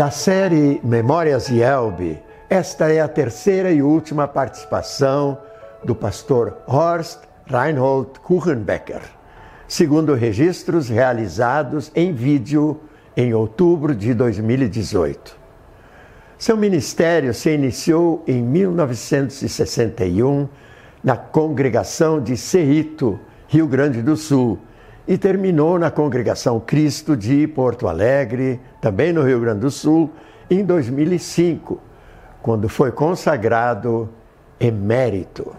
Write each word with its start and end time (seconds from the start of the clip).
Da 0.00 0.08
série 0.10 0.80
Memórias 0.82 1.48
de 1.48 1.60
Elbe, 1.60 2.18
esta 2.48 2.90
é 2.90 3.02
a 3.02 3.06
terceira 3.06 3.70
e 3.70 3.82
última 3.82 4.26
participação 4.26 5.36
do 5.84 5.94
pastor 5.94 6.56
Horst 6.66 7.18
Reinhold 7.44 8.18
Kuchenbecker, 8.20 9.02
segundo 9.68 10.14
registros 10.14 10.88
realizados 10.88 11.92
em 11.94 12.14
vídeo 12.14 12.80
em 13.14 13.34
outubro 13.34 13.94
de 13.94 14.14
2018. 14.14 15.36
Seu 16.38 16.56
ministério 16.56 17.34
se 17.34 17.50
iniciou 17.50 18.24
em 18.26 18.42
1961 18.42 20.48
na 21.04 21.18
congregação 21.18 22.22
de 22.22 22.38
Cerrito, 22.38 23.20
Rio 23.46 23.66
Grande 23.66 24.00
do 24.00 24.16
Sul, 24.16 24.58
e 25.10 25.18
terminou 25.18 25.76
na 25.76 25.90
congregação 25.90 26.60
Cristo 26.60 27.16
de 27.16 27.44
Porto 27.48 27.88
Alegre, 27.88 28.60
também 28.80 29.12
no 29.12 29.24
Rio 29.24 29.40
Grande 29.40 29.58
do 29.58 29.68
Sul, 29.68 30.08
em 30.48 30.64
2005, 30.64 31.80
quando 32.40 32.68
foi 32.68 32.92
consagrado 32.92 34.08
emérito. 34.60 35.52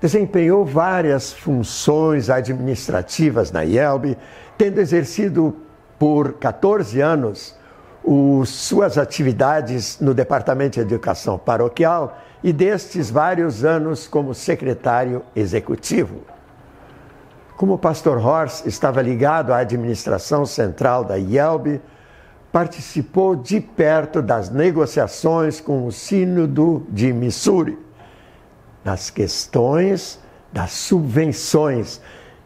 Desempenhou 0.00 0.64
várias 0.64 1.32
funções 1.32 2.30
administrativas 2.30 3.50
na 3.50 3.64
IELB, 3.64 4.16
tendo 4.56 4.78
exercido 4.78 5.56
por 5.98 6.34
14 6.34 7.00
anos 7.00 7.58
os, 8.04 8.48
suas 8.48 8.96
atividades 8.96 9.98
no 9.98 10.14
Departamento 10.14 10.74
de 10.74 10.82
Educação 10.82 11.36
Paroquial 11.36 12.16
e 12.44 12.52
destes 12.52 13.10
vários 13.10 13.64
anos 13.64 14.06
como 14.06 14.32
secretário 14.34 15.24
executivo. 15.34 16.31
Como 17.62 17.74
o 17.74 17.78
pastor 17.78 18.18
Horst 18.18 18.66
estava 18.66 19.00
ligado 19.00 19.52
à 19.52 19.58
administração 19.58 20.44
central 20.44 21.04
da 21.04 21.16
IELB, 21.16 21.80
participou 22.50 23.36
de 23.36 23.60
perto 23.60 24.20
das 24.20 24.50
negociações 24.50 25.60
com 25.60 25.86
o 25.86 25.92
Sínodo 25.92 26.84
de 26.88 27.12
Missouri, 27.12 27.78
nas 28.84 29.10
questões 29.10 30.18
das 30.52 30.72
subvenções, 30.72 32.00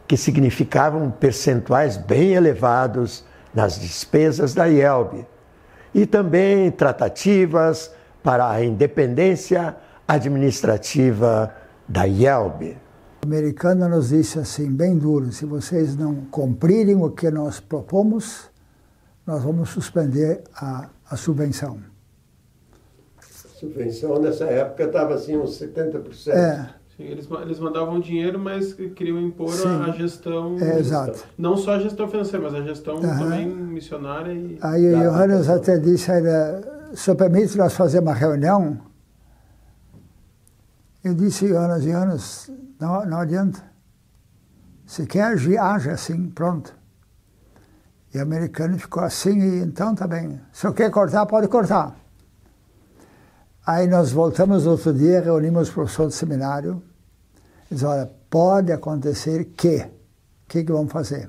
que 0.06 0.18
significavam 0.18 1.10
percentuais 1.10 1.96
bem 1.96 2.34
elevados 2.34 3.24
nas 3.54 3.80
despesas 3.80 4.52
da 4.52 4.68
IELB, 4.68 5.26
e 5.94 6.04
também 6.04 6.70
tratativas 6.70 7.90
para 8.22 8.50
a 8.50 8.62
independência 8.62 9.74
administrativa 10.06 11.54
da 11.88 12.06
IELB. 12.06 12.76
O 13.26 13.28
americano 13.28 13.88
nos 13.88 14.10
disse 14.10 14.38
assim, 14.38 14.70
bem 14.70 14.96
duro: 14.96 15.32
se 15.32 15.44
vocês 15.44 15.96
não 15.96 16.14
cumprirem 16.30 16.94
o 16.94 17.10
que 17.10 17.28
nós 17.28 17.58
propomos, 17.58 18.48
nós 19.26 19.42
vamos 19.42 19.70
suspender 19.70 20.44
a, 20.54 20.88
a 21.10 21.16
subvenção. 21.16 21.80
A 23.18 23.48
subvenção 23.58 24.20
nessa 24.20 24.44
época 24.44 24.84
estava 24.84 25.14
assim 25.14 25.36
uns 25.36 25.60
70%. 25.60 26.28
É. 26.28 26.70
Sim, 26.96 27.02
eles, 27.02 27.28
eles 27.42 27.58
mandavam 27.58 27.98
dinheiro, 27.98 28.38
mas 28.38 28.72
queriam 28.72 29.20
impor 29.20 29.52
a, 29.66 29.86
a, 29.86 29.90
gestão. 29.90 30.56
É, 30.60 30.78
exato. 30.78 31.24
Não 31.36 31.56
só 31.56 31.72
a 31.72 31.78
gestão 31.80 32.06
financeira, 32.06 32.48
mas 32.48 32.54
a 32.54 32.62
gestão 32.62 32.94
uhum. 32.94 33.18
também 33.18 33.48
missionária. 33.48 34.32
E... 34.32 34.56
Aí 34.62 34.94
o 34.94 35.00
Johannes 35.00 35.48
até 35.48 35.80
disse: 35.80 36.12
se 36.94 37.12
permite 37.16 37.58
nós 37.58 37.72
fazer 37.72 37.98
uma 37.98 38.14
reunião? 38.14 38.78
Eu 41.02 41.12
disse, 41.12 41.46
Johannes, 41.48 41.84
Johannes, 41.84 42.50
não, 42.78 43.06
não 43.06 43.18
adianta. 43.18 43.62
Se 44.86 45.06
quer 45.06 45.22
agir, 45.22 45.58
age 45.58 45.90
assim, 45.90 46.28
pronto. 46.30 46.74
E 48.14 48.18
o 48.18 48.22
americano 48.22 48.78
ficou 48.78 49.02
assim, 49.02 49.38
e 49.38 49.62
então 49.62 49.94
tá 49.94 50.06
bem. 50.06 50.40
Se 50.52 50.70
quer 50.72 50.90
cortar, 50.90 51.26
pode 51.26 51.48
cortar. 51.48 51.96
Aí 53.66 53.88
nós 53.88 54.12
voltamos 54.12 54.64
outro 54.66 54.94
dia, 54.94 55.20
reunimos 55.20 55.68
o 55.70 55.72
professor 55.72 56.06
do 56.06 56.12
seminário. 56.12 56.82
Diz, 57.68 57.82
olha, 57.82 58.08
pode 58.30 58.70
acontecer 58.70 59.46
que. 59.56 59.78
O 59.78 60.48
que, 60.48 60.62
que 60.62 60.70
vamos 60.70 60.92
fazer? 60.92 61.28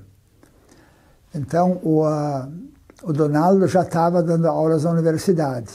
Então, 1.34 1.80
o, 1.82 2.06
uh, 2.06 2.52
o 3.02 3.12
Donaldo 3.12 3.68
já 3.68 3.82
estava 3.82 4.22
dando 4.22 4.48
aulas 4.48 4.84
na 4.84 4.92
universidade. 4.92 5.72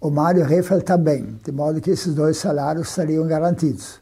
O 0.00 0.10
Mário 0.10 0.44
Reffel 0.44 0.80
também, 0.80 1.38
de 1.44 1.52
modo 1.52 1.80
que 1.82 1.90
esses 1.90 2.14
dois 2.14 2.38
salários 2.38 2.88
estariam 2.88 3.26
garantidos 3.26 4.00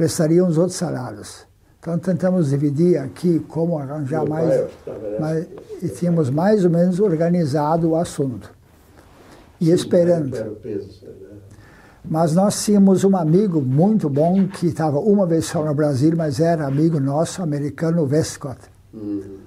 restariam 0.00 0.48
os 0.48 0.58
outros 0.58 0.76
salários. 0.76 1.46
Então 1.78 1.98
tentamos 1.98 2.50
dividir 2.50 2.98
aqui 2.98 3.38
como 3.48 3.78
arranjar 3.78 4.28
mais, 4.28 4.68
mais 5.18 5.46
e 5.82 5.88
tínhamos 5.88 6.28
mais 6.28 6.64
ou 6.64 6.70
menos 6.70 7.00
organizado 7.00 7.90
o 7.90 7.96
assunto. 7.96 8.50
E 9.60 9.66
Sim, 9.66 9.72
esperando. 9.72 10.56
Mas 12.04 12.34
nós 12.34 12.62
tínhamos 12.64 13.04
um 13.04 13.16
amigo 13.16 13.60
muito 13.60 14.08
bom 14.08 14.46
que 14.48 14.66
estava 14.66 14.98
uma 14.98 15.26
vez 15.26 15.46
só 15.46 15.64
no 15.64 15.74
Brasil, 15.74 16.12
mas 16.16 16.40
era 16.40 16.66
amigo 16.66 16.98
nosso, 16.98 17.42
americano, 17.42 18.08
Westcott. 18.10 18.58
Uhum. 18.92 19.38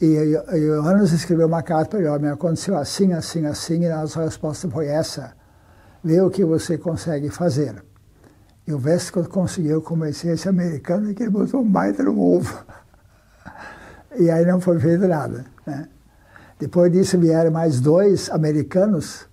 E 0.00 0.36
o 0.36 0.80
Johannes 0.80 1.12
escreveu 1.12 1.48
uma 1.48 1.62
carta 1.62 1.96
para 1.96 2.14
ele, 2.14 2.18
me 2.20 2.28
aconteceu 2.28 2.76
assim, 2.76 3.12
assim, 3.12 3.46
assim, 3.46 3.80
e 3.82 3.86
a 3.86 4.00
nossa 4.00 4.22
resposta 4.22 4.68
foi 4.68 4.86
essa. 4.86 5.32
Vê 6.02 6.20
o 6.20 6.30
que 6.30 6.44
você 6.44 6.78
consegue 6.78 7.30
fazer. 7.30 7.82
E 8.68 8.72
o 8.74 8.78
Westcott 8.84 9.30
conseguiu 9.30 9.80
convencer 9.80 10.34
esse 10.34 10.46
americano 10.46 11.14
que 11.14 11.22
ele 11.22 11.30
botou 11.30 11.64
baita 11.64 12.02
no 12.02 12.20
ovo. 12.20 12.66
E 14.14 14.30
aí 14.30 14.44
não 14.44 14.60
foi 14.60 14.78
feito 14.78 15.08
nada. 15.08 15.46
Né? 15.66 15.88
Depois 16.58 16.92
disso 16.92 17.16
vieram 17.16 17.50
mais 17.50 17.80
dois 17.80 18.28
americanos, 18.28 19.26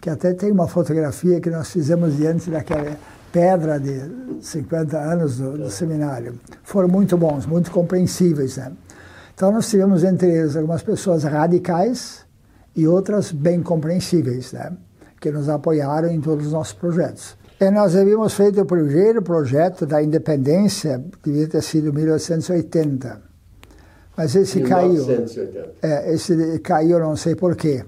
que 0.00 0.08
até 0.08 0.32
tem 0.32 0.50
uma 0.50 0.66
fotografia 0.66 1.38
que 1.38 1.50
nós 1.50 1.70
fizemos 1.70 2.16
diante 2.16 2.48
daquela 2.48 2.96
pedra 3.30 3.78
de 3.78 4.40
50 4.40 4.98
anos 4.98 5.36
do, 5.36 5.58
do 5.58 5.70
seminário. 5.70 6.40
Foram 6.64 6.88
muito 6.88 7.18
bons, 7.18 7.44
muito 7.44 7.70
compreensíveis. 7.70 8.56
Né? 8.56 8.72
Então 9.34 9.52
nós 9.52 9.68
tivemos 9.68 10.02
entre 10.02 10.30
eles 10.30 10.56
algumas 10.56 10.82
pessoas 10.82 11.24
radicais 11.24 12.24
e 12.74 12.88
outras 12.88 13.32
bem 13.32 13.62
compreensíveis, 13.62 14.50
né? 14.54 14.72
que 15.20 15.30
nos 15.30 15.50
apoiaram 15.50 16.08
em 16.08 16.22
todos 16.22 16.46
os 16.46 16.52
nossos 16.54 16.72
projetos. 16.72 17.41
E 17.62 17.70
nós 17.70 17.94
havíamos 17.94 18.34
feito 18.34 18.60
o 18.60 18.66
primeiro 18.66 19.22
projeto 19.22 19.86
da 19.86 20.02
independência, 20.02 21.00
que 21.22 21.30
devia 21.30 21.46
ter 21.46 21.62
sido 21.62 21.90
em 21.90 21.92
1880. 21.92 23.22
Mas 24.16 24.34
esse 24.34 24.58
1980. 24.58 25.52
caiu. 25.52 25.70
É, 25.80 26.12
esse 26.12 26.58
caiu, 26.58 26.98
não 26.98 27.14
sei 27.14 27.36
porquê. 27.36 27.84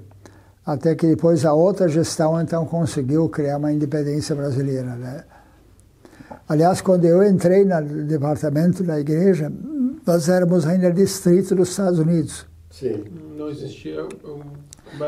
Até 0.65 0.95
que 0.95 1.09
depois 1.09 1.45
a 1.45 1.53
outra 1.55 1.89
gestão 1.89 2.41
então 2.41 2.65
conseguiu 2.67 3.29
criar 3.29 3.57
uma 3.57 3.73
independência 3.73 4.37
brasileira. 4.37 4.95
Né? 4.95 5.25
Aliás, 6.49 6.81
quando 6.81 7.06
eu 7.06 7.25
entrei 7.25 7.65
no 7.65 8.05
departamento 8.05 8.85
da 8.85 9.01
igreja, 9.01 9.51
nós 10.06 10.29
éramos 10.29 10.69
ainda 10.69 10.93
distrito 10.93 11.53
dos 11.53 11.71
Estados 11.71 11.99
Unidos. 11.99 12.47
Sim. 12.71 13.03
Não 13.37 13.51
existia. 13.51 14.05
Um, 14.05 14.41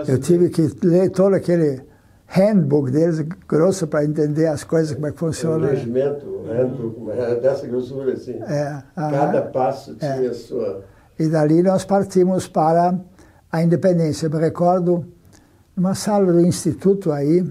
eu 0.08 0.18
tive 0.18 0.50
que 0.50 0.68
ler 0.84 1.10
todo 1.10 1.36
aquele 1.36 1.82
handbook 2.26 2.90
deles, 2.90 3.20
grosso 3.48 3.86
para 3.86 4.04
entender 4.04 4.46
as 4.46 4.64
coisas, 4.64 4.94
como 4.94 5.06
é 5.06 5.12
que 5.12 5.18
funciona. 5.18 5.66
É 5.66 5.70
um 5.70 5.74
regimento, 5.74 6.26
um 6.26 6.46
handbook, 6.46 7.10
era 7.10 7.36
dessa 7.40 7.66
grossura, 7.66 8.12
assim. 8.12 8.42
É, 8.42 8.82
Cada 8.94 9.42
passo 9.42 9.94
tinha 9.94 10.30
é. 10.30 10.32
sua... 10.32 10.84
E 11.18 11.28
dali 11.28 11.62
nós 11.62 11.84
partimos 11.84 12.46
para 12.46 12.98
a 13.50 13.62
independência. 13.62 14.26
Eu 14.26 14.30
me 14.30 14.38
recordo, 14.38 15.06
numa 15.74 15.94
sala 15.94 16.30
do 16.30 16.40
instituto 16.40 17.10
aí, 17.10 17.50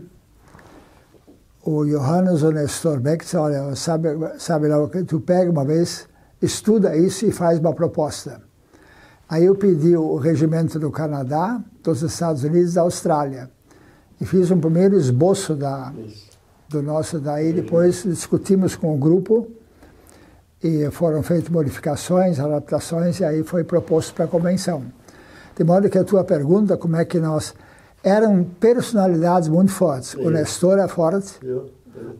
o 1.64 1.84
Johannes 1.85 2.44
o 2.44 2.52
Nestor 2.52 3.00
Beck 3.00 3.24
disse, 3.24 3.38
olha, 3.38 3.75
sabe, 3.75 4.09
sabe 4.38 4.68
lá, 4.68 4.78
tu 5.08 5.19
pega 5.19 5.50
uma 5.50 5.66
vez, 5.66 6.08
estuda 6.40 6.96
isso 6.96 7.26
e 7.26 7.32
faz 7.32 7.58
uma 7.58 7.73
proposta. 7.73 8.40
Aí 9.28 9.46
eu 9.46 9.55
pedi 9.55 9.97
o 9.97 10.16
regimento 10.17 10.78
do 10.78 10.91
Canadá, 10.91 11.59
dos 11.82 12.03
Estados 12.03 12.44
Unidos 12.44 12.73
e 12.73 12.76
da 12.76 12.82
Austrália 12.82 13.54
e 14.20 14.26
fiz 14.26 14.52
um 14.52 14.59
primeiro 14.59 14.97
esboço 14.97 15.56
da, 15.56 15.91
do 16.70 16.82
nosso 16.82 17.20
daí. 17.20 17.53
Depois 17.53 18.03
discutimos 18.03 18.76
com 18.76 18.94
o 18.94 18.97
grupo 18.97 19.47
e 20.64 20.90
foram 20.91 21.22
feitas 21.22 21.50
modificações, 21.50 22.40
adaptações, 22.40 23.20
e 23.20 23.26
aí 23.26 23.44
foi 23.44 23.64
proposto 23.64 24.14
para 24.14 24.26
a 24.26 24.28
convenção. 24.28 24.84
De 25.56 25.64
modo 25.64 25.90
que 25.90 25.97
a 25.97 26.03
tua 26.03 26.23
pergunta, 26.23 26.78
como 26.78 26.96
é 26.96 27.06
que 27.06 27.20
nós... 27.20 27.53
Eram 28.03 28.44
personalidades 28.59 29.50
muito 29.50 29.72
fortes. 29.72 30.14
O 30.14 30.29
Nestor 30.29 30.78
é 30.78 30.88
forte, 30.88 31.40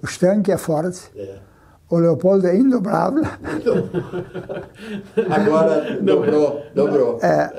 o 0.02 0.06
Stank 0.08 0.52
é 0.52 0.58
forte, 0.58 1.12
é. 1.16 1.38
o 1.88 1.98
Leopoldo 1.98 2.48
é 2.48 2.56
indobrável. 2.56 3.22
Agora 5.30 6.02
dobrou, 6.02 6.64
dobrou. 6.74 7.20
É. 7.22 7.52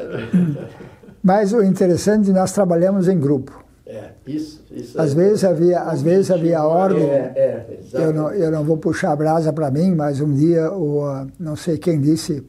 Mas 1.23 1.53
o 1.53 1.63
interessante, 1.63 2.33
nós 2.33 2.51
trabalhamos 2.51 3.07
em 3.07 3.17
grupo. 3.17 3.66
É, 3.87 4.11
isso, 4.27 4.65
isso. 4.71 5.01
Às 5.01 5.13
é, 5.13 5.15
vezes 5.15 5.45
havia, 5.45 5.81
às 5.81 6.03
vezes 6.03 6.31
havia 6.31 6.63
ordem. 6.63 7.09
É, 7.09 7.33
é, 7.37 7.79
eu 7.95 8.13
não, 8.13 8.33
eu 8.33 8.51
não 8.51 8.65
vou 8.65 8.77
puxar 8.77 9.13
a 9.13 9.17
brasa 9.17 9.53
para 9.53 9.71
mim, 9.71 9.95
mas 9.95 10.21
um 10.21 10.33
dia 10.33 10.73
o 10.73 11.27
não 11.39 11.55
sei 11.55 11.79
quem 11.79 12.01
disse 12.01 12.45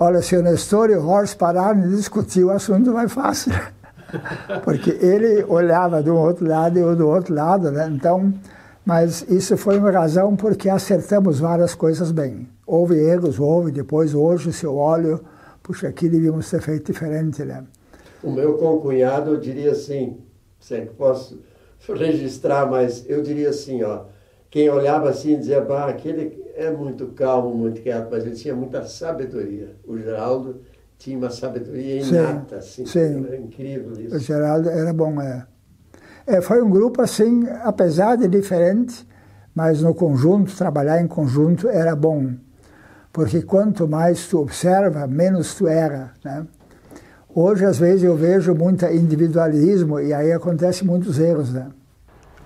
Olha, 0.00 0.22
se 0.22 0.36
o 0.36 0.42
Nestor 0.42 0.90
e 0.90 0.94
o 0.94 1.04
Horst 1.04 1.36
pararam 1.36 1.80
de 1.80 1.96
discutir 1.96 2.44
o 2.44 2.50
assunto, 2.50 2.92
vai 2.92 3.08
fácil. 3.08 3.52
Porque 4.62 4.90
ele 4.90 5.44
olhava 5.48 6.00
de 6.00 6.08
um 6.08 6.14
outro 6.14 6.46
lado 6.46 6.78
e 6.78 6.80
eu 6.80 6.94
do 6.94 7.08
outro 7.08 7.34
lado, 7.34 7.72
né? 7.72 7.90
Então, 7.92 8.32
mas 8.84 9.26
isso 9.28 9.56
foi 9.56 9.76
uma 9.76 9.90
razão 9.90 10.36
porque 10.36 10.70
acertamos 10.70 11.40
várias 11.40 11.74
coisas 11.74 12.12
bem. 12.12 12.48
Houve 12.64 12.96
erros, 12.96 13.40
houve, 13.40 13.72
depois 13.72 14.14
hoje 14.14 14.52
se 14.52 14.64
eu 14.64 14.76
olho, 14.76 15.20
puxa, 15.62 15.88
aqui 15.88 16.08
devíamos 16.08 16.48
ter 16.48 16.62
feito 16.62 16.92
diferente, 16.92 17.44
né? 17.44 17.64
O 18.22 18.30
meu 18.30 18.58
concunhado, 18.58 19.32
eu 19.32 19.40
diria 19.40 19.72
assim, 19.72 20.18
sei 20.58 20.86
que 20.86 20.94
posso 20.94 21.40
registrar, 21.88 22.66
mas 22.68 23.08
eu 23.08 23.22
diria 23.22 23.50
assim, 23.50 23.82
ó, 23.82 24.04
quem 24.50 24.68
olhava 24.68 25.10
assim 25.10 25.38
dizia, 25.38 25.60
bah, 25.60 25.86
aquele 25.86 26.42
é 26.56 26.70
muito 26.70 27.06
calmo, 27.08 27.54
muito 27.54 27.80
quieto, 27.80 28.08
mas 28.10 28.24
ele 28.24 28.34
tinha 28.34 28.54
muita 28.54 28.84
sabedoria. 28.84 29.76
O 29.86 29.96
Geraldo 29.96 30.60
tinha 30.98 31.16
uma 31.16 31.30
sabedoria 31.30 32.00
inata, 32.00 32.56
assim, 32.56 32.84
sim. 32.84 33.24
era 33.26 33.36
incrível 33.36 33.92
isso. 33.92 34.16
O 34.16 34.18
Geraldo 34.18 34.68
era 34.68 34.92
bom, 34.92 35.20
é. 35.20 35.46
é. 36.26 36.40
Foi 36.40 36.60
um 36.60 36.68
grupo 36.68 37.00
assim, 37.00 37.46
apesar 37.62 38.16
de 38.16 38.26
diferente, 38.26 39.06
mas 39.54 39.82
no 39.82 39.94
conjunto, 39.94 40.56
trabalhar 40.56 41.00
em 41.00 41.06
conjunto 41.06 41.68
era 41.68 41.94
bom. 41.94 42.32
Porque 43.12 43.42
quanto 43.42 43.86
mais 43.86 44.26
tu 44.28 44.40
observa, 44.40 45.06
menos 45.06 45.54
tu 45.54 45.68
erra, 45.68 46.12
né? 46.24 46.46
Hoje, 47.40 47.64
às 47.64 47.78
vezes, 47.78 48.02
eu 48.02 48.16
vejo 48.16 48.52
muito 48.52 48.84
individualismo 48.86 50.00
e 50.00 50.12
aí 50.12 50.32
acontecem 50.32 50.84
muitos 50.84 51.20
erros, 51.20 51.52
né? 51.52 51.68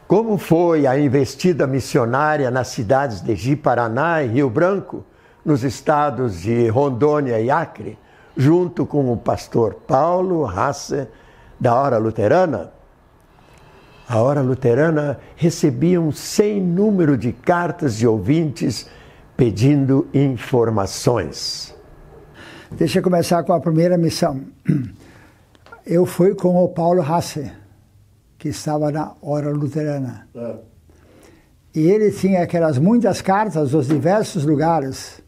Como 0.06 0.36
foi 0.36 0.86
a 0.86 0.98
investida 0.98 1.66
missionária 1.66 2.50
nas 2.50 2.68
cidades 2.68 3.22
de 3.22 3.34
Ji-Paraná 3.34 4.22
e 4.22 4.28
Rio 4.28 4.50
Branco, 4.50 5.02
nos 5.42 5.64
estados 5.64 6.42
de 6.42 6.68
Rondônia 6.68 7.40
e 7.40 7.50
Acre, 7.50 7.98
junto 8.36 8.84
com 8.84 9.10
o 9.10 9.16
pastor 9.16 9.76
Paulo 9.86 10.44
Hasse, 10.44 11.08
da 11.58 11.74
Hora 11.74 11.96
Luterana? 11.96 12.70
A 14.06 14.20
Hora 14.20 14.42
Luterana 14.42 15.18
recebia 15.36 15.98
um 16.02 16.12
sem 16.12 16.60
número 16.60 17.16
de 17.16 17.32
cartas 17.32 17.96
de 17.96 18.06
ouvintes 18.06 18.86
pedindo 19.38 20.06
informações. 20.12 21.74
Deixa 22.76 22.98
eu 22.98 23.02
começar 23.02 23.42
com 23.44 23.52
a 23.52 23.60
primeira 23.60 23.98
missão. 23.98 24.40
Eu 25.84 26.06
fui 26.06 26.34
com 26.34 26.56
o 26.56 26.68
Paulo 26.68 27.02
Hasse 27.02 27.52
que 28.38 28.48
estava 28.48 28.90
na 28.90 29.14
hora 29.20 29.50
luterana. 29.50 30.26
É. 30.34 30.56
E 31.74 31.90
ele 31.90 32.10
tinha 32.10 32.42
aquelas 32.42 32.78
muitas 32.78 33.20
cartas 33.20 33.70
dos 33.70 33.88
diversos 33.88 34.44
lugares. 34.44 35.22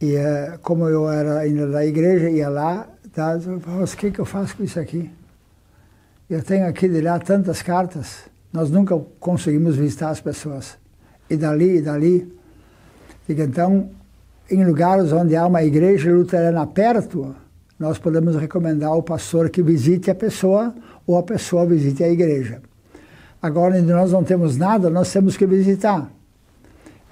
E 0.00 0.16
uh, 0.16 0.58
como 0.62 0.88
eu 0.88 1.10
era 1.10 1.38
ainda 1.38 1.66
da 1.66 1.84
igreja, 1.84 2.30
ia 2.30 2.48
lá, 2.48 2.88
tá, 3.12 3.36
o 3.36 3.96
que, 3.96 4.10
que 4.10 4.18
eu 4.18 4.24
faço 4.24 4.56
com 4.56 4.64
isso 4.64 4.78
aqui? 4.78 5.10
Eu 6.28 6.42
tenho 6.42 6.66
aqui 6.66 6.88
de 6.88 7.00
lá 7.00 7.18
tantas 7.18 7.62
cartas, 7.62 8.24
nós 8.52 8.70
nunca 8.70 8.98
conseguimos 9.18 9.76
visitar 9.76 10.10
as 10.10 10.20
pessoas. 10.20 10.76
E 11.28 11.36
dali, 11.36 11.78
e 11.78 11.82
dali. 11.82 12.38
E 13.28 13.32
então, 13.32 13.90
em 14.50 14.64
lugares 14.64 15.12
onde 15.12 15.34
há 15.34 15.46
uma 15.46 15.62
igreja 15.62 16.12
luterana 16.12 16.66
perto, 16.66 17.34
nós 17.78 17.98
podemos 17.98 18.36
recomendar 18.36 18.90
ao 18.90 19.02
pastor 19.02 19.50
que 19.50 19.62
visite 19.62 20.10
a 20.10 20.14
pessoa 20.14 20.74
ou 21.06 21.18
a 21.18 21.22
pessoa 21.22 21.66
visite 21.66 22.04
a 22.04 22.08
igreja. 22.08 22.62
Agora, 23.40 23.76
onde 23.76 23.92
nós 23.92 24.12
não 24.12 24.24
temos 24.24 24.56
nada, 24.56 24.88
nós 24.88 25.12
temos 25.12 25.36
que 25.36 25.46
visitar. 25.46 26.10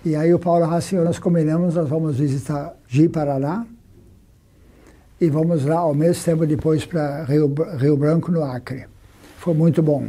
E 0.05 0.17
aí 0.17 0.33
o 0.33 0.39
Paulo 0.39 0.67
Rassi 0.67 0.97
nós 0.97 1.19
combinamos, 1.19 1.75
nós 1.75 1.89
vamos 1.89 2.19
visitar 2.19 2.75
Ji 2.89 3.09
Paraná 3.09 3.67
e 5.21 5.29
vamos 5.31 5.65
lá 5.65 5.79
ao 5.79 5.95
mesmo 5.95 6.25
tempo 6.25 6.47
depois 6.47 6.85
para 6.85 7.25
Rio, 7.25 7.53
Rio 7.79 7.97
Branco, 7.97 8.33
no 8.33 8.43
Acre. 8.43 8.87
Foi 9.39 9.55
muito 9.55 9.83
bom. 9.83 10.09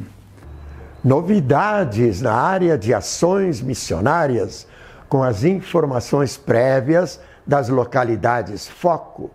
Novidades 1.04 2.22
na 2.22 2.34
área 2.34 2.78
de 2.78 2.94
ações 2.94 3.62
missionárias 3.62 4.66
com 5.14 5.22
as 5.22 5.44
informações 5.44 6.38
prévias 6.38 7.20
das 7.46 7.70
localidades 7.70 8.68
foco, 8.68 9.30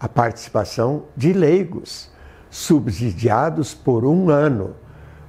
a 0.00 0.08
participação 0.08 1.02
de 1.14 1.34
leigos 1.34 2.10
subsidiados 2.48 3.74
por 3.74 4.06
um 4.06 4.30
ano 4.30 4.74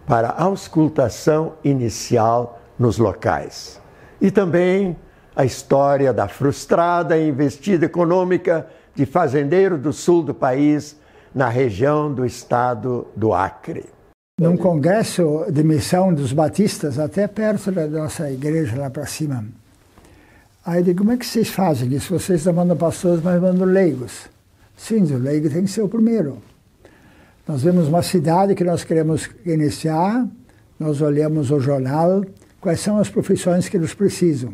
para 0.07 0.29
auscultação 0.29 1.55
inicial 1.65 2.61
nos 2.79 2.97
locais. 2.97 3.81
E 4.21 4.31
também 4.31 4.95
a 5.35 5.43
história 5.43 6.13
da 6.13 6.29
frustrada 6.29 7.19
investida 7.19 7.85
econômica 7.85 8.67
de 8.95 9.05
fazendeiro 9.05 9.77
do 9.77 9.91
sul 9.91 10.23
do 10.23 10.33
país, 10.33 10.95
na 11.35 11.49
região 11.49 12.09
do 12.13 12.25
estado 12.25 13.05
do 13.17 13.33
Acre. 13.33 13.85
Num 14.39 14.55
congresso 14.55 15.45
de 15.51 15.61
missão 15.61 16.13
dos 16.13 16.31
batistas, 16.31 16.97
até 16.97 17.27
perto 17.27 17.69
da 17.69 17.85
nossa 17.85 18.31
igreja 18.31 18.79
lá 18.79 18.89
para 18.89 19.05
cima. 19.05 19.43
Aí 20.65 20.81
eu 20.81 20.83
digo, 20.83 20.99
como 20.99 21.11
é 21.11 21.17
que 21.17 21.25
vocês 21.25 21.49
fazem 21.49 21.93
isso? 21.93 22.17
Vocês 22.17 22.45
não 22.45 22.53
mandam 22.53 22.75
pastores, 22.75 23.23
mas 23.23 23.41
mandam 23.41 23.65
leigos. 23.65 24.29
Sim, 24.75 25.03
o 25.13 25.17
leigo 25.17 25.49
tem 25.49 25.63
que 25.63 25.71
ser 25.71 25.81
o 25.81 25.89
primeiro. 25.89 26.37
Nós 27.47 27.63
vemos 27.63 27.87
uma 27.87 28.03
cidade 28.03 28.53
que 28.55 28.63
nós 28.63 28.83
queremos 28.83 29.29
iniciar, 29.45 30.27
nós 30.79 31.01
olhamos 31.01 31.49
o 31.49 31.59
jornal, 31.59 32.23
quais 32.61 32.79
são 32.79 32.97
as 32.97 33.09
profissões 33.09 33.67
que 33.67 33.75
eles 33.75 33.93
precisam. 33.93 34.53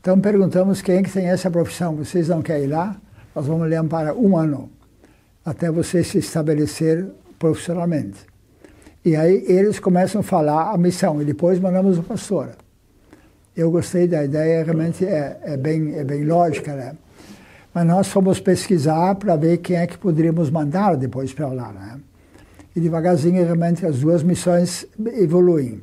Então 0.00 0.20
perguntamos 0.20 0.80
quem 0.80 0.98
é 0.98 1.02
que 1.02 1.10
tem 1.10 1.26
essa 1.26 1.50
profissão, 1.50 1.96
vocês 1.96 2.28
não 2.28 2.40
querem 2.40 2.64
ir 2.64 2.68
lá? 2.68 2.96
Nós 3.34 3.46
vamos 3.46 3.62
olhar 3.62 3.82
para 3.84 4.14
um 4.14 4.36
ano, 4.36 4.70
até 5.44 5.70
você 5.70 6.04
se 6.04 6.18
estabelecer 6.18 7.06
profissionalmente. 7.38 8.20
E 9.04 9.16
aí 9.16 9.44
eles 9.48 9.80
começam 9.80 10.20
a 10.20 10.24
falar 10.24 10.72
a 10.72 10.78
missão, 10.78 11.20
e 11.20 11.24
depois 11.24 11.58
mandamos 11.58 11.98
o 11.98 12.02
pastor. 12.02 12.50
Eu 13.58 13.70
gostei 13.70 14.06
da 14.06 14.24
ideia, 14.24 14.64
realmente 14.64 15.04
é, 15.04 15.38
é, 15.42 15.56
bem, 15.56 15.94
é 15.96 16.04
bem 16.04 16.24
lógica, 16.24 16.74
né? 16.74 16.96
Mas 17.74 17.86
nós 17.86 18.08
fomos 18.08 18.40
pesquisar 18.40 19.14
para 19.16 19.36
ver 19.36 19.58
quem 19.58 19.76
é 19.76 19.86
que 19.86 19.98
poderíamos 19.98 20.48
mandar 20.48 20.96
depois 20.96 21.32
para 21.34 21.48
lá, 21.48 21.72
né? 21.72 22.00
e 22.78 22.80
devagarzinho 22.80 23.44
realmente 23.44 23.84
as 23.84 23.98
duas 23.98 24.22
missões 24.22 24.86
evoluem. 25.14 25.82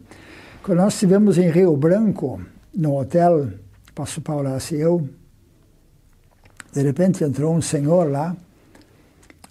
Quando 0.63 0.79
nós 0.79 0.93
estivemos 0.93 1.37
em 1.37 1.49
Rio 1.49 1.75
Branco, 1.75 2.41
no 2.73 2.97
hotel, 2.97 3.49
Passo 3.93 4.21
Paulas 4.21 4.71
e 4.71 4.75
eu, 4.75 5.07
de 6.71 6.81
repente 6.81 7.23
entrou 7.23 7.53
um 7.53 7.61
senhor 7.61 8.09
lá, 8.09 8.35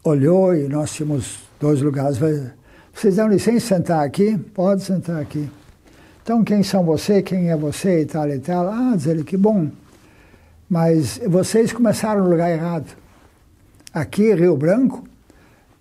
olhou 0.03 0.55
e 0.55 0.69
nós 0.69 0.93
tínhamos 0.93 1.41
dois 1.61 1.81
lugares. 1.81 2.19
Vocês 2.93 3.17
dão 3.17 3.29
licença 3.29 3.77
sentar 3.77 4.05
aqui? 4.05 4.39
Pode 4.39 4.83
sentar 4.83 5.21
aqui. 5.21 5.49
Então, 6.25 6.43
quem 6.43 6.63
são 6.63 6.83
você? 6.83 7.21
Quem 7.21 7.51
é 7.51 7.57
você? 7.57 8.01
E 8.01 8.07
tal 8.07 8.27
e 8.31 8.39
tal. 8.39 8.67
Ah, 8.71 8.95
diz 8.97 9.07
ele, 9.07 9.23
que 9.23 9.37
bom. 9.37 9.69
Mas 10.71 11.21
vocês 11.29 11.71
começaram 11.71 12.25
no 12.25 12.31
lugar 12.31 12.51
errado. 12.51 12.97
Aqui, 13.93 14.33
Rio 14.33 14.57
Branco, 14.57 15.05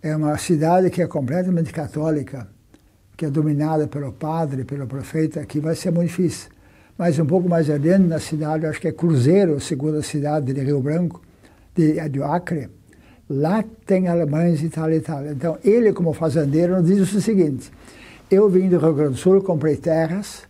é 0.02 0.14
uma 0.14 0.38
cidade 0.38 0.90
que 0.90 1.02
é 1.02 1.08
completamente 1.08 1.72
católica, 1.72 2.46
que 3.16 3.26
é 3.26 3.30
dominada 3.30 3.88
pelo 3.88 4.12
padre, 4.12 4.66
pelo 4.66 4.86
prefeito, 4.86 5.40
aqui 5.40 5.62
vai 5.62 5.76
ser 5.76 5.92
muito 5.92 6.10
difícil. 6.10 6.50
Mas 6.98 7.18
um 7.18 7.26
pouco 7.26 7.48
mais 7.48 7.70
adiante 7.70 8.06
na 8.06 8.20
cidade, 8.20 8.66
acho 8.66 8.82
que 8.82 8.90
é 8.90 8.92
Cruzeiro, 8.92 9.62
segunda 9.62 10.02
cidade 10.02 10.52
de 10.52 10.62
Rio 10.62 10.82
Branco, 10.82 11.22
de, 11.74 11.94
de 12.10 12.22
Acre, 12.22 12.70
lá 13.30 13.64
tem 13.86 14.10
alemães 14.10 14.62
e 14.62 14.68
tal 14.68 14.92
e 14.92 15.00
tal. 15.00 15.26
Então, 15.26 15.58
ele 15.64 15.94
como 15.94 16.12
fazendeiro 16.12 16.84
diz 16.84 17.14
o 17.14 17.22
seguinte, 17.22 17.72
eu 18.30 18.50
vim 18.50 18.70
do 18.70 18.78
Rio 18.78 18.94
Grande 18.94 19.14
do 19.14 19.18
Sul, 19.18 19.42
comprei 19.42 19.78
terras, 19.78 20.44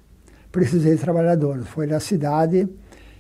precisei 0.52 0.96
de 0.96 1.02
trabalhadores. 1.02 1.68
Foi 1.68 1.88
na 1.88 2.00
cidade, 2.00 2.68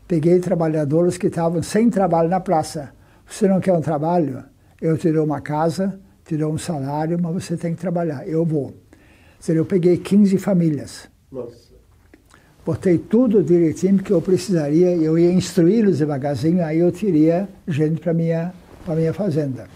peguei 0.07 0.39
trabalhadores 0.39 1.17
que 1.17 1.27
estavam 1.27 1.61
sem 1.61 1.89
trabalho 1.89 2.29
na 2.29 2.39
praça. 2.39 2.91
Você 3.27 3.47
não 3.47 3.59
quer 3.59 3.73
um 3.73 3.81
trabalho? 3.81 4.43
Eu 4.81 4.97
te 4.97 5.11
dou 5.11 5.25
uma 5.25 5.41
casa, 5.41 5.99
tirou 6.25 6.53
um 6.53 6.57
salário, 6.57 7.17
mas 7.21 7.33
você 7.33 7.57
tem 7.57 7.73
que 7.73 7.81
trabalhar. 7.81 8.27
Eu 8.27 8.45
vou. 8.45 8.73
Eu 9.47 9.65
peguei 9.65 9.97
15 9.97 10.37
famílias. 10.37 11.09
Nossa. 11.31 11.73
Botei 12.65 12.97
tudo 12.97 13.43
direitinho 13.43 13.99
que 13.99 14.11
eu 14.11 14.21
precisaria, 14.21 14.95
eu 14.95 15.19
ia 15.19 15.33
instruí-los 15.33 15.97
devagarzinho, 15.97 16.63
aí 16.63 16.79
eu 16.79 16.91
teria 16.93 17.49
gente 17.67 17.99
para 17.99 18.13
minha 18.13 18.53
para 18.85 18.95
minha 18.95 19.13
fazenda. 19.13 19.67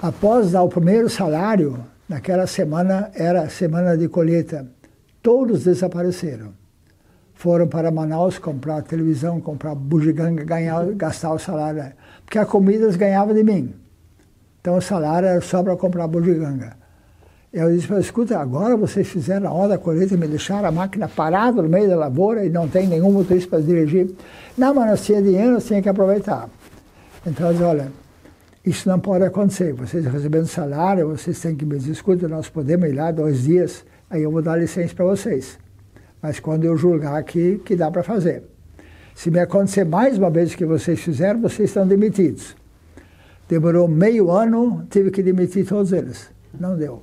Após 0.00 0.52
dar 0.52 0.62
o 0.62 0.68
primeiro 0.68 1.08
salário, 1.08 1.78
naquela 2.08 2.46
semana 2.46 3.10
era 3.14 3.48
semana 3.48 3.96
de 3.96 4.08
colheita, 4.08 4.66
todos 5.22 5.64
desapareceram. 5.64 6.52
Foram 7.34 7.68
para 7.68 7.90
Manaus 7.90 8.38
comprar 8.38 8.82
televisão, 8.82 9.40
comprar 9.40 9.74
bugiganga, 9.74 10.42
ganhar, 10.42 10.84
gastar 10.92 11.32
o 11.32 11.38
salário. 11.38 11.92
Porque 12.24 12.38
a 12.38 12.46
comida 12.46 12.84
eles 12.84 12.96
ganhavam 12.96 13.34
de 13.34 13.44
mim. 13.44 13.74
Então 14.60 14.76
o 14.76 14.80
salário 14.80 15.28
era 15.28 15.40
só 15.40 15.62
para 15.62 15.76
comprar 15.76 16.06
bugiganga. 16.08 16.76
Eu 17.52 17.74
disse, 17.74 17.92
escuta, 17.94 18.38
agora 18.38 18.76
vocês 18.76 19.06
fizeram 19.06 19.48
a 19.48 19.52
hora 19.52 19.68
da 19.70 19.78
colheita 19.78 20.14
e 20.14 20.16
me 20.16 20.26
deixaram 20.26 20.68
a 20.68 20.72
máquina 20.72 21.08
parada 21.08 21.62
no 21.62 21.68
meio 21.68 21.88
da 21.88 21.96
lavoura 21.96 22.44
e 22.44 22.50
não 22.50 22.68
tem 22.68 22.86
nenhum 22.86 23.12
motorista 23.12 23.50
para 23.50 23.60
dirigir. 23.60 24.10
Não, 24.58 24.74
mas 24.74 24.90
nós 24.90 25.04
tínhamos 25.04 25.30
dinheiro, 25.30 25.60
tínhamos 25.60 25.82
que 25.82 25.88
aproveitar. 25.88 26.48
Então 27.26 27.46
eu 27.46 27.52
disse, 27.52 27.64
olha, 27.64 27.92
Isso 28.66 28.88
não 28.88 28.98
pode 28.98 29.24
acontecer. 29.24 29.72
Vocês 29.72 30.04
recebendo 30.04 30.46
salário, 30.48 31.08
vocês 31.08 31.40
têm 31.40 31.54
que 31.54 31.64
me 31.64 31.78
dizer, 31.78 31.92
escuta, 31.92 32.26
nós 32.26 32.48
podemos 32.48 32.88
ir 32.88 32.94
lá 32.94 33.12
dois 33.12 33.44
dias, 33.44 33.84
aí 34.10 34.24
eu 34.24 34.30
vou 34.32 34.42
dar 34.42 34.56
licença 34.56 34.92
para 34.92 35.04
vocês. 35.04 35.56
Mas 36.20 36.40
quando 36.40 36.64
eu 36.64 36.76
julgar 36.76 37.22
que, 37.22 37.58
que 37.64 37.76
dá 37.76 37.92
para 37.92 38.02
fazer. 38.02 38.42
Se 39.14 39.30
me 39.30 39.38
acontecer 39.38 39.84
mais 39.84 40.18
uma 40.18 40.30
vez 40.30 40.56
que 40.56 40.66
vocês 40.66 40.98
fizeram, 40.98 41.40
vocês 41.40 41.70
estão 41.70 41.86
demitidos. 41.86 42.56
Demorou 43.48 43.86
meio 43.86 44.32
ano, 44.32 44.84
tive 44.90 45.12
que 45.12 45.22
demitir 45.22 45.64
todos 45.64 45.92
eles. 45.92 46.28
Não 46.58 46.76
deu. 46.76 47.02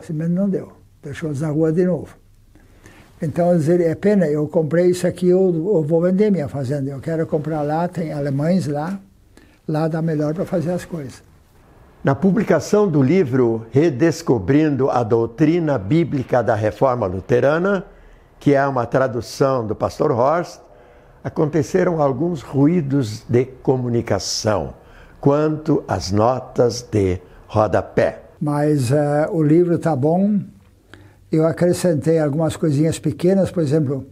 Simplesmente 0.00 0.30
não 0.30 0.48
deu. 0.48 0.72
Deixou-os 1.02 1.40
na 1.40 1.48
rua 1.48 1.72
de 1.72 1.84
novo. 1.84 2.16
Então, 3.20 3.56
dizer, 3.56 3.80
é 3.80 3.94
pena, 3.94 4.26
eu 4.28 4.46
comprei 4.46 4.90
isso 4.90 5.06
aqui, 5.06 5.28
eu, 5.28 5.40
eu, 5.40 5.82
vou 5.82 6.00
vender 6.00 6.30
minha 6.30 6.48
fazenda. 6.48 6.90
Eu 6.90 7.00
quero 7.00 7.26
comprar 7.26 7.62
lá, 7.62 7.88
tem 7.88 8.12
alemães 8.12 8.66
lá, 8.66 9.00
lá 9.66 9.88
dá 9.88 10.00
melhor 10.02 10.34
para 10.34 10.44
fazer 10.44 10.72
as 10.72 10.84
coisas. 10.84 11.22
Na 12.02 12.14
publicação 12.14 12.86
do 12.86 13.02
livro 13.02 13.66
Redescobrindo 13.70 14.90
a 14.90 15.02
Doutrina 15.02 15.78
Bíblica 15.78 16.42
da 16.42 16.54
Reforma 16.54 17.06
Luterana, 17.06 17.86
que 18.38 18.54
é 18.54 18.66
uma 18.66 18.84
tradução 18.84 19.66
do 19.66 19.74
pastor 19.74 20.12
Horst, 20.12 20.60
aconteceram 21.22 22.02
alguns 22.02 22.42
ruídos 22.42 23.24
de 23.26 23.46
comunicação 23.46 24.74
quanto 25.18 25.82
às 25.88 26.12
notas 26.12 26.82
de 26.82 27.18
rodapé. 27.46 28.24
Mas 28.38 28.90
uh, 28.90 29.30
o 29.32 29.42
livro 29.42 29.76
está 29.76 29.96
bom. 29.96 30.38
Eu 31.32 31.46
acrescentei 31.46 32.18
algumas 32.18 32.54
coisinhas 32.54 32.98
pequenas, 32.98 33.50
por 33.50 33.62
exemplo, 33.62 34.06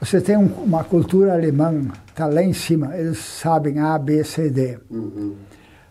você 0.00 0.20
tem 0.20 0.36
um, 0.36 0.46
uma 0.64 0.82
cultura 0.82 1.32
alemã, 1.34 1.86
está 2.16 2.26
lá 2.26 2.42
em 2.42 2.54
cima, 2.54 2.96
eles 2.96 3.18
sabem 3.18 3.78
A, 3.78 3.98
B, 3.98 4.24
C, 4.24 4.48
D. 4.48 4.78
Uhum. 4.90 5.34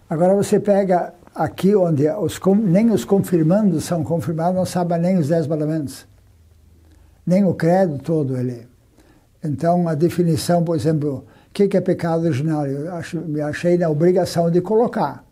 Agora 0.09 0.33
você 0.33 0.59
pega 0.59 1.13
aqui 1.35 1.75
onde 1.75 2.09
os, 2.09 2.39
nem 2.63 2.89
os 2.89 3.05
confirmandos 3.05 3.83
são 3.83 4.03
confirmados, 4.03 4.55
não 4.55 4.65
sabem 4.65 4.99
nem 4.99 5.17
os 5.17 5.27
dez 5.27 5.45
mandamentos, 5.45 6.07
nem 7.25 7.45
o 7.45 7.53
credo 7.53 7.99
todo 7.99 8.35
ele. 8.35 8.67
Então 9.43 9.87
a 9.87 9.93
definição, 9.93 10.63
por 10.63 10.75
exemplo, 10.75 11.25
que, 11.55 11.69
que 11.69 11.77
é 11.77 11.81
pecado 11.81 12.25
original? 12.25 12.67
Eu 12.67 12.93
acho, 12.95 13.17
me 13.21 13.39
achei 13.39 13.77
na 13.77 13.87
obrigação 13.87 14.51
de 14.51 14.59
colocar. 14.59 15.23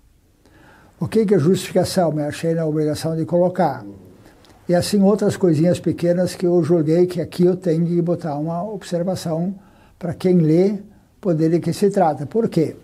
O 0.98 1.06
que, 1.06 1.26
que 1.26 1.36
é 1.36 1.38
justificação? 1.38 2.14
Me 2.14 2.24
achei 2.24 2.54
na 2.54 2.66
obrigação 2.66 3.14
de 3.18 3.26
colocar. 3.26 3.86
E 4.70 4.74
assim 4.74 5.02
outras 5.02 5.36
coisinhas 5.36 5.82
pequenas 5.82 6.34
que 6.34 6.46
eu 6.46 6.64
julguei 6.64 7.08
que 7.08 7.20
aqui 7.20 7.44
eu 7.44 7.58
tenho 7.58 7.86
que 7.86 8.02
botar 8.02 8.38
uma 8.38 8.64
observação 8.64 9.54
para 10.04 10.14
quem 10.14 10.40
lê 10.40 10.80
poder 11.22 11.50
de 11.50 11.62
que 11.62 11.72
se 11.72 11.90
trata. 11.90 12.26
Por 12.26 12.50
quê? 12.50 12.76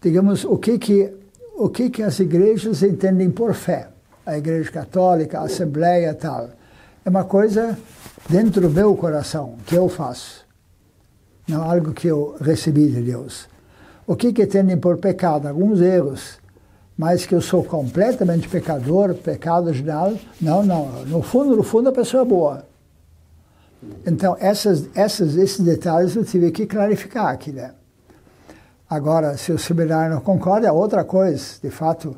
Digamos, 0.00 0.44
o 0.44 0.56
que 0.56 0.78
que, 0.78 1.12
o 1.56 1.68
que 1.68 1.90
que 1.90 2.00
as 2.00 2.20
igrejas 2.20 2.80
entendem 2.84 3.28
por 3.32 3.54
fé? 3.54 3.88
A 4.24 4.38
igreja 4.38 4.70
católica, 4.70 5.40
a 5.40 5.46
assembleia 5.46 6.14
tal. 6.14 6.50
É 7.04 7.10
uma 7.10 7.24
coisa 7.24 7.76
dentro 8.30 8.60
do 8.60 8.70
meu 8.70 8.94
coração 8.94 9.56
que 9.66 9.74
eu 9.74 9.88
faço 9.88 10.46
não 11.48 11.68
algo 11.68 11.92
que 11.92 12.06
eu 12.06 12.36
recebi 12.40 12.86
de 12.86 13.02
Deus. 13.02 13.48
O 14.06 14.14
que 14.14 14.32
que 14.32 14.46
tem 14.46 14.76
por 14.78 14.98
pecado? 14.98 15.48
Alguns 15.48 15.80
erros, 15.80 16.38
mas 16.96 17.26
que 17.26 17.34
eu 17.34 17.40
sou 17.40 17.64
completamente 17.64 18.48
pecador, 18.48 19.12
pecado 19.12 19.66
original, 19.66 20.14
não, 20.40 20.64
não. 20.64 21.04
No 21.04 21.20
fundo, 21.20 21.56
no 21.56 21.64
fundo, 21.64 21.88
a 21.88 21.92
pessoa 21.92 22.22
é 22.22 22.26
boa. 22.26 22.73
Então, 24.06 24.36
essas, 24.38 24.88
essas, 24.94 25.36
esses 25.36 25.60
detalhes 25.60 26.14
eu 26.14 26.24
tive 26.24 26.50
que 26.50 26.66
clarificar 26.66 27.28
aqui, 27.28 27.52
né? 27.52 27.72
Agora, 28.88 29.36
se 29.36 29.50
o 29.50 29.58
seminário 29.58 30.14
não 30.14 30.20
concorda, 30.20 30.66
é 30.66 30.72
outra 30.72 31.04
coisa. 31.04 31.42
De 31.62 31.70
fato, 31.70 32.16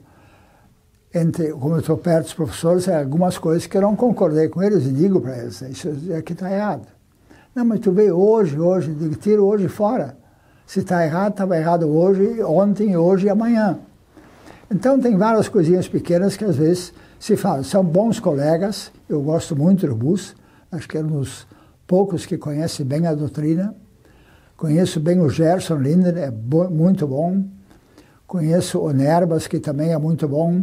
entre, 1.15 1.53
como 1.53 1.75
eu 1.75 1.81
estou 1.81 1.97
perto 1.97 2.25
dos 2.25 2.35
professores, 2.35 2.89
há 2.89 2.99
algumas 2.99 3.39
coisas 3.39 3.67
que 3.67 3.77
eu 3.77 3.83
não 3.83 3.97
concordei 3.97 4.49
com 4.49 4.63
eles 4.63 4.85
e 4.85 4.91
digo 4.91 5.21
para 5.21 5.39
eles, 5.39 5.63
isso 5.63 5.89
aqui 6.17 6.33
está 6.33 6.53
errado. 6.53 6.87
Não, 7.55 7.65
mas 7.65 7.81
tu 7.81 7.93
veio 7.93 8.19
hoje, 8.19 8.59
hoje, 8.59 8.95
tira 9.21 9.43
hoje 9.43 9.69
fora. 9.69 10.17
Se 10.67 10.81
está 10.81 11.05
errado, 11.05 11.33
estava 11.33 11.57
errado 11.57 11.89
hoje, 11.89 12.43
ontem, 12.43 12.97
hoje 12.97 13.27
e 13.27 13.31
amanhã. 13.31 13.79
Então 14.71 15.01
tem 15.01 15.17
várias 15.17 15.49
coisinhas 15.49 15.89
pequenas 15.89 16.37
que 16.37 16.45
às 16.45 16.57
vezes 16.57 16.93
se 17.19 17.37
falam. 17.37 17.63
São 17.63 17.85
bons 17.85 18.21
colegas, 18.21 18.91
eu 19.09 19.23
gosto 19.23 19.57
muito 19.57 19.87
do 19.87 19.95
Bus, 19.95 20.35
acho 20.71 20.89
que 20.89 20.99
é 20.99 21.01
um 21.01 21.07
dos 21.07 21.47
poucos 21.87 22.27
que 22.27 22.37
conhece 22.37 22.85
bem 22.85 23.07
a 23.07 23.15
doutrina. 23.15 23.75
Conheço 24.57 24.99
bem 25.01 25.21
o 25.21 25.29
Gerson 25.29 25.77
Linder, 25.77 26.17
é 26.17 26.31
bo 26.31 26.69
muito 26.71 27.07
bom. 27.07 27.45
Conheço 28.27 28.81
o 28.81 28.93
Nerbas, 28.93 29.47
que 29.47 29.61
também 29.61 29.93
é 29.93 29.99
muito 29.99 30.27
bom. 30.27 30.63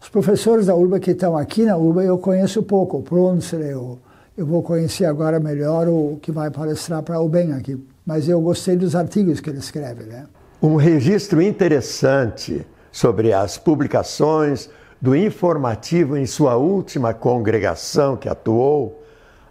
Os 0.00 0.08
professores 0.08 0.66
da 0.66 0.74
URBA 0.74 1.00
que 1.00 1.10
estão 1.10 1.36
aqui 1.36 1.64
na 1.64 1.76
URBA 1.76 2.04
eu 2.04 2.18
conheço 2.18 2.62
pouco, 2.62 2.98
o 2.98 3.02
Prunzer, 3.02 3.76
o 3.78 3.98
eu 4.40 4.46
vou 4.46 4.62
conhecer 4.62 5.04
agora 5.04 5.38
melhor 5.38 5.86
o 5.86 6.18
que 6.22 6.32
vai 6.32 6.50
palestrar 6.50 7.02
para 7.02 7.20
o 7.20 7.28
bem 7.28 7.52
aqui. 7.52 7.78
Mas 8.06 8.26
eu 8.26 8.40
gostei 8.40 8.74
dos 8.74 8.96
artigos 8.96 9.38
que 9.38 9.50
ele 9.50 9.58
escreve. 9.58 10.04
Né? 10.04 10.24
Um 10.62 10.76
registro 10.76 11.42
interessante 11.42 12.66
sobre 12.90 13.34
as 13.34 13.58
publicações 13.58 14.70
do 14.98 15.14
informativo 15.14 16.16
em 16.16 16.24
sua 16.24 16.56
última 16.56 17.12
congregação 17.12 18.16
que 18.16 18.30
atuou, 18.30 18.99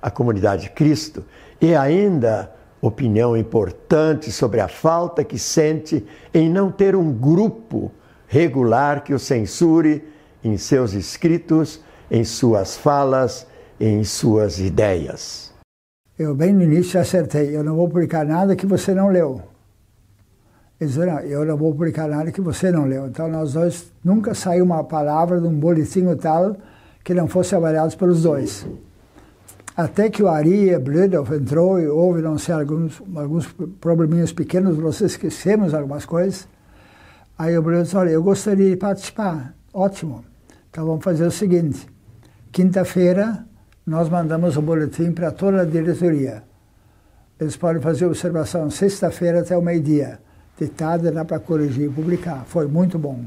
a 0.02 0.10
Comunidade 0.10 0.70
Cristo, 0.70 1.24
e 1.60 1.76
ainda 1.76 2.52
opinião 2.82 3.36
importante 3.36 4.32
sobre 4.32 4.62
a 4.62 4.68
falta 4.68 5.24
que 5.24 5.38
sente 5.38 6.06
em 6.34 6.50
não 6.50 6.72
ter 6.72 6.96
um 6.96 7.12
grupo 7.12 7.92
regular 8.28 9.04
que 9.04 9.14
o 9.14 9.20
censure 9.20 10.04
em 10.44 10.56
seus 10.58 10.94
escritos, 10.94 11.82
em 12.10 12.24
suas 12.24 12.78
falas 12.78 13.46
em 13.80 14.04
suas 14.04 14.60
ideias. 14.60 15.54
Eu 16.18 16.36
bem 16.36 16.54
no 16.54 16.64
início 16.64 17.00
acertei, 17.00 17.56
eu 17.56 17.64
não 17.64 17.76
vou 17.76 17.88
publicar 17.88 18.26
nada 18.26 18.56
que 18.56 18.66
você 18.66 18.94
não 18.94 19.10
leu. 19.10 19.42
Ele 20.80 20.90
disse, 20.90 21.06
não, 21.06 21.20
eu 21.20 21.46
não 21.46 21.58
vou 21.58 21.72
publicar 21.72 22.08
nada 22.08 22.32
que 22.32 22.42
você 22.42 22.72
não 22.72 22.86
leu. 22.86 23.08
Então 23.08 23.28
nós 23.30 23.54
dois, 23.54 23.92
nunca 24.04 24.34
saiu 24.34 24.66
uma 24.66 24.84
palavra 24.84 25.40
de 25.40 25.48
um 25.48 25.58
boletim 25.58 26.14
tal 26.16 26.56
que 27.04 27.14
não 27.14 27.28
fosse 27.28 27.56
avaliado 27.56 27.96
pelos 27.98 28.24
dois. 28.24 28.66
Até 29.80 30.10
que 30.10 30.22
o 30.22 30.28
Ari 30.28 30.78
Blödorf 30.78 31.34
entrou 31.34 31.80
e 31.80 31.88
houve, 31.88 32.22
não 32.22 32.38
sei, 32.38 32.54
alguns, 32.54 33.02
alguns 33.16 33.48
probleminhas 33.80 34.34
pequenos, 34.34 34.78
nós 34.78 35.00
esquecemos 35.00 35.74
algumas 35.74 36.06
coisas. 36.06 36.50
Aí 37.38 37.58
o 37.58 37.62
Blödorf 37.62 37.86
disse, 37.86 37.96
olha, 37.96 38.10
eu 38.10 38.22
gostaria 38.22 38.72
de 38.72 38.76
participar. 38.76 39.56
Ótimo. 39.74 40.26
Então 40.70 40.86
vamos 40.86 41.02
fazer 41.02 41.26
o 41.26 41.32
seguinte, 41.32 41.88
quinta-feira 42.52 43.46
nós 43.88 44.10
mandamos 44.10 44.58
o 44.58 44.62
boletim 44.62 45.14
para 45.14 45.32
toda 45.32 45.62
a 45.62 45.66
diretoria. 45.66 46.44
Eles 47.40 47.56
podem 47.56 47.82
fazer 47.82 48.06
observação 48.06 48.70
sexta-feira 48.70 49.40
até 49.40 49.58
o 49.58 49.62
meio-dia. 49.62 50.20
De 50.60 50.68
tarde 50.68 51.10
dá 51.10 51.24
para 51.24 51.40
corrigir 51.40 51.86
e 51.86 51.90
publicar. 51.90 52.44
Foi 52.48 52.68
muito 52.68 53.00
bom. 53.00 53.24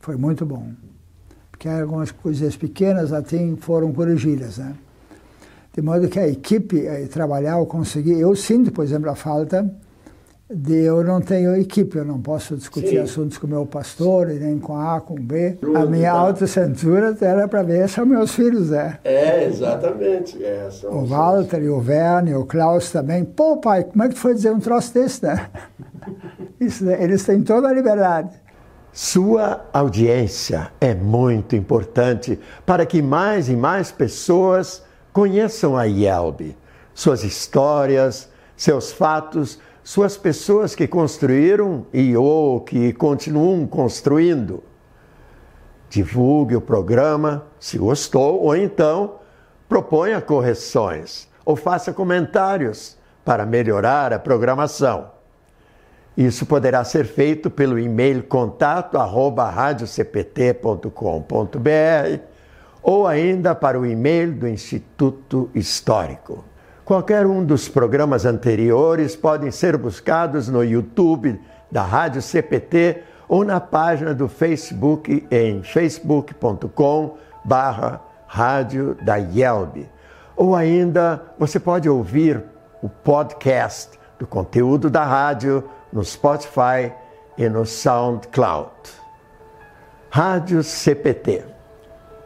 Foi 0.00 0.16
muito 0.16 0.44
bom. 0.44 0.72
Porque 1.48 1.68
algumas 1.68 2.10
coisas 2.10 2.56
pequenas 2.56 3.12
assim 3.12 3.54
foram 3.54 3.92
corrigidas. 3.92 4.58
Né? 4.58 4.74
De 5.72 5.80
modo 5.80 6.08
que 6.08 6.18
a 6.18 6.26
equipe 6.26 6.86
eh, 6.86 7.06
trabalhar, 7.06 7.58
eu 7.58 7.66
consegui. 7.66 8.18
Eu 8.18 8.34
sinto, 8.34 8.72
por 8.72 8.84
exemplo, 8.84 9.08
a 9.08 9.14
falta 9.14 9.70
de 10.52 10.82
eu 10.82 11.04
não 11.04 11.20
tenho 11.20 11.54
equipe, 11.54 11.96
eu 11.96 12.04
não 12.04 12.20
posso 12.20 12.56
discutir 12.56 12.88
Sim. 12.88 12.98
assuntos 12.98 13.38
com 13.38 13.46
o 13.46 13.50
meu 13.50 13.64
pastor, 13.64 14.26
nem 14.26 14.58
com 14.58 14.76
A, 14.76 15.00
com 15.00 15.14
B. 15.14 15.56
a 15.76 15.86
minha 15.86 16.10
alta 16.10 16.44
cintura 16.44 17.16
era 17.20 17.46
para 17.46 17.62
ver 17.62 17.88
são 17.88 18.04
meus 18.04 18.34
filhos, 18.34 18.70
né? 18.70 18.98
É, 19.04 19.44
exatamente. 19.44 20.42
É, 20.42 20.68
o 20.90 21.04
Walter, 21.04 21.62
e 21.62 21.68
o 21.68 21.80
Verne, 21.80 22.34
o 22.34 22.44
Klaus 22.44 22.90
também. 22.90 23.24
Pô, 23.24 23.58
pai, 23.58 23.84
como 23.84 24.02
é 24.02 24.08
que 24.08 24.14
tu 24.14 24.20
foi 24.20 24.34
dizer 24.34 24.50
um 24.50 24.58
troço 24.58 24.92
desse, 24.92 25.24
né? 25.24 25.48
Isso, 26.60 26.84
né? 26.84 27.00
eles 27.00 27.24
têm 27.24 27.42
toda 27.42 27.68
a 27.68 27.72
liberdade. 27.72 28.30
Sua 28.92 29.66
audiência 29.72 30.72
é 30.80 30.94
muito 30.94 31.54
importante 31.54 32.40
para 32.66 32.84
que 32.84 33.00
mais 33.00 33.48
e 33.48 33.54
mais 33.54 33.92
pessoas 33.92 34.82
conheçam 35.12 35.76
a 35.76 35.84
IELB, 35.84 36.56
suas 36.94 37.24
histórias, 37.24 38.28
seus 38.56 38.92
fatos, 38.92 39.58
suas 39.82 40.16
pessoas 40.16 40.74
que 40.74 40.86
construíram 40.86 41.86
e 41.92 42.16
ou 42.16 42.60
que 42.60 42.92
continuam 42.92 43.66
construindo. 43.66 44.62
Divulgue 45.88 46.54
o 46.54 46.60
programa 46.60 47.46
se 47.58 47.78
gostou, 47.78 48.40
ou 48.42 48.54
então 48.54 49.16
proponha 49.68 50.20
correções 50.20 51.28
ou 51.44 51.56
faça 51.56 51.92
comentários 51.92 52.96
para 53.24 53.44
melhorar 53.44 54.12
a 54.12 54.18
programação. 54.18 55.10
Isso 56.16 56.44
poderá 56.44 56.84
ser 56.84 57.06
feito 57.06 57.50
pelo 57.50 57.78
e-mail 57.78 58.22
contato 58.22 58.98
arroba 58.98 59.50
ou 62.82 63.06
ainda 63.06 63.54
para 63.54 63.78
o 63.78 63.86
e-mail 63.86 64.32
do 64.32 64.48
Instituto 64.48 65.50
Histórico. 65.54 66.44
Qualquer 66.84 67.26
um 67.26 67.44
dos 67.44 67.68
programas 67.68 68.24
anteriores 68.24 69.14
podem 69.14 69.50
ser 69.50 69.76
buscados 69.76 70.48
no 70.48 70.64
YouTube 70.64 71.40
da 71.70 71.82
Rádio 71.82 72.20
CPT 72.20 73.02
ou 73.28 73.44
na 73.44 73.60
página 73.60 74.12
do 74.12 74.28
Facebook 74.28 75.24
em 75.30 75.62
facebook.com 75.62 77.16
barra 77.44 78.00
Rádio 78.26 78.96
da 79.04 79.16
Yelb. 79.16 79.88
Ou 80.36 80.56
ainda 80.56 81.22
você 81.38 81.60
pode 81.60 81.88
ouvir 81.88 82.42
o 82.82 82.88
podcast 82.88 83.98
do 84.18 84.26
conteúdo 84.26 84.90
da 84.90 85.04
rádio 85.04 85.62
no 85.92 86.04
Spotify 86.04 86.92
e 87.36 87.48
no 87.48 87.64
SoundCloud. 87.64 88.70
Rádio 90.10 90.62
CPT. 90.62 91.59